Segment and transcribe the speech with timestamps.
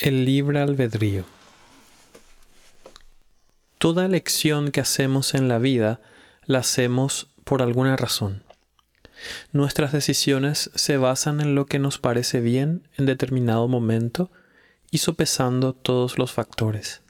[0.00, 1.26] El libre albedrío.
[3.76, 6.00] Toda elección que hacemos en la vida
[6.46, 8.42] la hacemos por alguna razón.
[9.52, 14.30] Nuestras decisiones se basan en lo que nos parece bien en determinado momento
[14.90, 17.02] y sopesando todos los factores.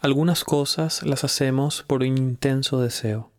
[0.00, 3.30] Algunas cosas las hacemos por un intenso deseo.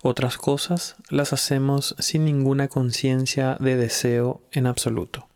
[0.00, 5.28] Otras cosas las hacemos sin ninguna conciencia de deseo en absoluto.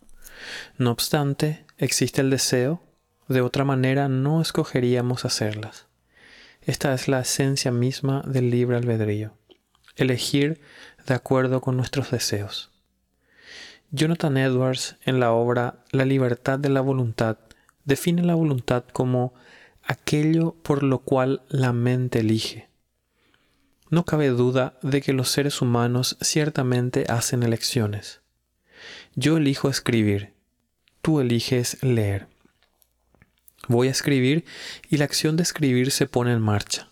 [0.79, 2.83] No obstante, existe el deseo,
[3.29, 5.87] de otra manera no escogeríamos hacerlas.
[6.61, 9.33] Esta es la esencia misma del libre albedrío,
[9.97, 10.61] elegir
[11.07, 12.71] de acuerdo con nuestros deseos.
[13.91, 17.39] Jonathan Edwards, en la obra La libertad de la voluntad,
[17.85, 19.33] define la voluntad como
[19.83, 22.69] aquello por lo cual la mente elige.
[23.89, 28.21] No cabe duda de que los seres humanos ciertamente hacen elecciones.
[29.17, 30.35] Yo elijo escribir,
[31.03, 32.29] tú eliges leer.
[33.69, 34.45] Voy a escribir
[34.89, 36.91] y la acción de escribir se pone en marcha.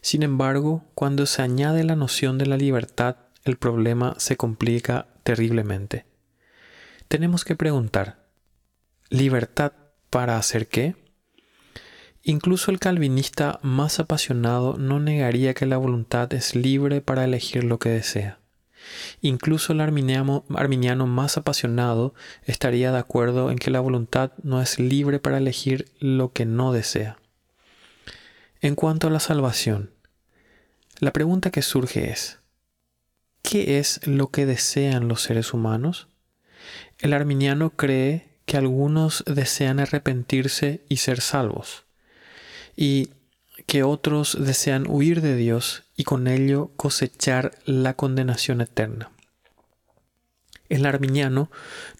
[0.00, 6.06] Sin embargo, cuando se añade la noción de la libertad, el problema se complica terriblemente.
[7.08, 8.26] Tenemos que preguntar,
[9.10, 9.72] ¿libertad
[10.10, 10.96] para hacer qué?
[12.22, 17.78] Incluso el calvinista más apasionado no negaría que la voluntad es libre para elegir lo
[17.78, 18.38] que desea.
[19.20, 25.18] Incluso el arminiano, más apasionado estaría de acuerdo en que la voluntad no es libre
[25.18, 27.18] para elegir lo que no desea.
[28.60, 29.90] En cuanto a la salvación,
[30.98, 32.38] la pregunta que surge es,
[33.42, 36.08] ¿qué es lo que desean los seres humanos?
[36.98, 41.84] El arminiano cree que algunos desean arrepentirse y ser salvos,
[42.76, 43.10] y
[43.66, 49.10] que otros desean huir de Dios y con ello cosechar la condenación eterna.
[50.68, 51.50] El arminiano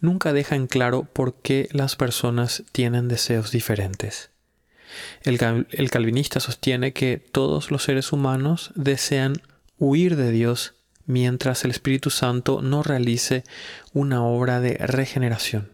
[0.00, 4.30] nunca deja en claro por qué las personas tienen deseos diferentes.
[5.22, 9.34] El, calvinista sostiene que todos los seres humanos desean
[9.78, 10.74] huir de Dios
[11.06, 13.44] mientras el Espíritu Santo no realice
[13.92, 15.70] una obra de regeneración.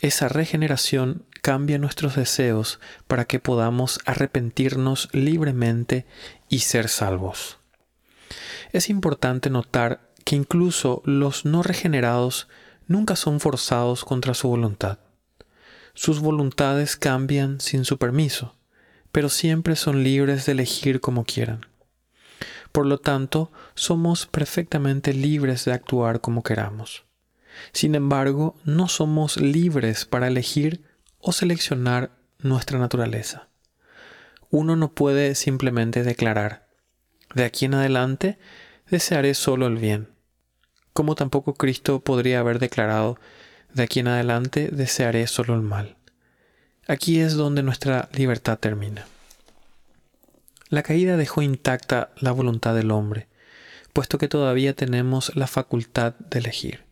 [0.00, 6.06] Esa regeneración cambia nuestros deseos para que podamos arrepentirnos libremente
[6.48, 7.58] y ser salvos.
[8.72, 12.48] Es importante notar que incluso los no regenerados
[12.86, 14.98] nunca son forzados contra su voluntad.
[15.94, 18.54] Sus voluntades cambian sin su permiso,
[19.12, 21.66] pero siempre son libres de elegir como quieran.
[22.72, 27.04] Por lo tanto, somos perfectamente libres de actuar como queramos.
[27.72, 30.84] Sin embargo, no somos libres para elegir
[31.20, 33.48] o seleccionar nuestra naturaleza.
[34.50, 36.66] Uno no puede simplemente declarar,
[37.34, 38.38] de aquí en adelante
[38.90, 40.08] desearé solo el bien,
[40.92, 43.18] como tampoco Cristo podría haber declarado,
[43.72, 45.96] de aquí en adelante desearé solo el mal.
[46.88, 49.06] Aquí es donde nuestra libertad termina.
[50.68, 53.28] La caída dejó intacta la voluntad del hombre,
[53.92, 56.89] puesto que todavía tenemos la facultad de elegir.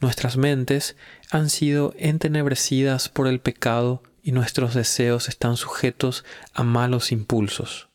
[0.00, 0.96] Nuestras mentes
[1.30, 6.24] han sido entenebrecidas por el pecado y nuestros deseos están sujetos
[6.54, 7.88] a malos impulsos.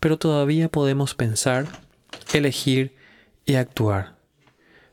[0.00, 1.66] Pero todavía podemos pensar,
[2.32, 2.96] elegir
[3.46, 4.16] y actuar.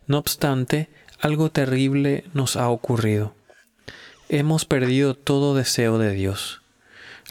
[0.06, 3.34] No obstante, algo terrible nos ha ocurrido.
[4.30, 6.62] Hemos perdido todo deseo de Dios.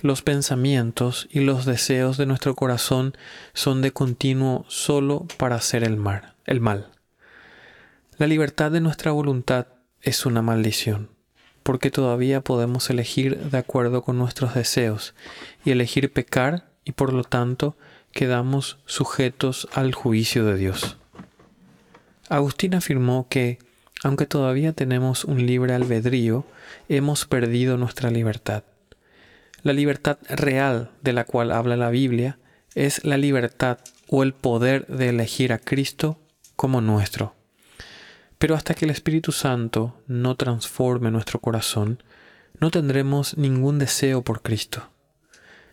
[0.02, 3.16] Los pensamientos y los deseos de nuestro corazón
[3.54, 6.34] son de continuo solo para hacer el mal.
[6.46, 6.95] El mal.
[8.18, 9.66] La libertad de nuestra voluntad
[10.00, 11.10] es una maldición,
[11.62, 15.14] porque todavía podemos elegir de acuerdo con nuestros deseos
[15.66, 17.76] y elegir pecar y por lo tanto
[18.12, 20.96] quedamos sujetos al juicio de Dios.
[22.30, 23.58] Agustín afirmó que,
[24.02, 26.46] aunque todavía tenemos un libre albedrío,
[26.88, 28.64] hemos perdido nuestra libertad.
[29.62, 32.38] La libertad real de la cual habla la Biblia
[32.74, 33.76] es la libertad
[34.08, 36.18] o el poder de elegir a Cristo
[36.56, 37.35] como nuestro.
[38.38, 42.02] Pero hasta que el Espíritu Santo no transforme nuestro corazón,
[42.60, 44.90] no tendremos ningún deseo por Cristo.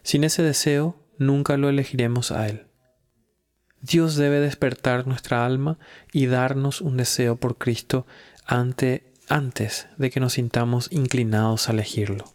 [0.02, 2.68] Sin ese deseo, nunca lo elegiremos a Él.
[3.82, 5.78] Dios debe despertar nuestra alma
[6.14, 8.06] y darnos un deseo por Cristo
[8.46, 12.34] ante, antes de que nos sintamos inclinados a elegirlo.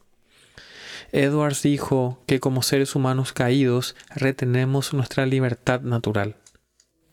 [1.10, 6.36] Edwards dijo que como seres humanos caídos retenemos nuestra libertad natural,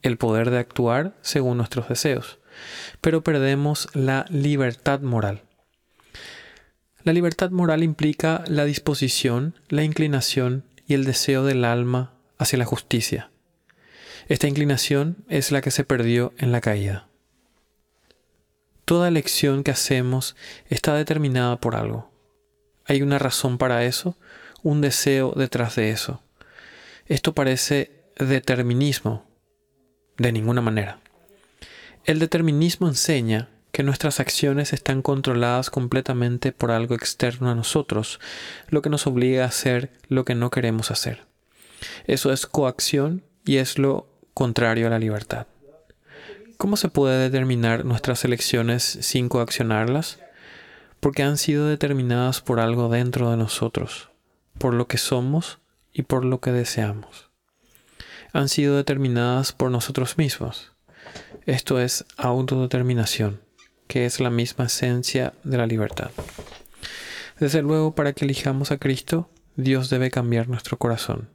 [0.01, 2.39] el poder de actuar según nuestros deseos
[3.01, 5.43] pero perdemos la libertad moral.
[7.03, 12.65] La libertad moral implica la disposición, la inclinación y el deseo del alma hacia la
[12.65, 13.29] justicia.
[14.27, 17.07] Esta inclinación es la que se perdió en la caída.
[18.85, 20.35] Toda elección que hacemos
[20.69, 22.11] está determinada por algo.
[22.85, 24.17] Hay una razón para eso,
[24.63, 26.23] un deseo detrás de eso.
[27.07, 29.25] Esto parece determinismo.
[30.17, 31.01] De ninguna manera.
[32.05, 38.19] El determinismo enseña que nuestras acciones están controladas completamente por algo externo a nosotros,
[38.69, 41.25] lo que nos obliga a hacer lo que no queremos hacer.
[42.05, 45.47] Eso es coacción y es lo contrario a la libertad.
[46.57, 50.19] ¿Cómo se puede determinar nuestras elecciones sin coaccionarlas?
[50.99, 54.11] Porque han sido determinadas por algo dentro de nosotros,
[54.59, 55.57] por lo que somos
[55.91, 57.31] y por lo que deseamos.
[58.31, 60.74] Han sido determinadas por nosotros mismos.
[61.45, 63.41] Esto es autodeterminación,
[63.87, 66.11] que es la misma esencia de la libertad.
[67.39, 71.29] Desde luego, para que elijamos a Cristo, Dios debe cambiar nuestro corazón.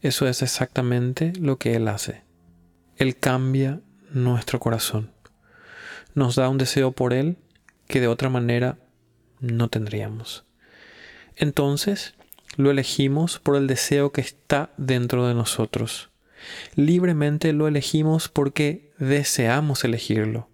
[0.00, 2.22] Eso es exactamente lo que Él hace.
[2.96, 3.80] Él cambia
[4.10, 5.12] nuestro corazón.
[6.14, 7.36] Nos da un deseo por Él
[7.86, 8.78] que de otra manera
[9.40, 10.44] no tendríamos.
[11.36, 12.14] Entonces,
[12.56, 16.10] lo elegimos por el deseo que está dentro de nosotros.
[16.74, 20.48] Libremente lo elegimos porque deseamos elegirlo.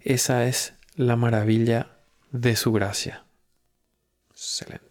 [0.00, 1.98] Esa es la maravilla
[2.30, 3.24] de su gracia.
[4.30, 4.87] Excelente.